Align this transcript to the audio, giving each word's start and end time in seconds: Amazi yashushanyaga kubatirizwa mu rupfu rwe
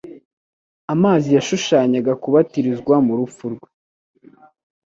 Amazi 0.93 1.27
yashushanyaga 1.37 2.11
kubatirizwa 2.21 2.95
mu 3.05 3.13
rupfu 3.19 3.43
rwe 3.53 3.69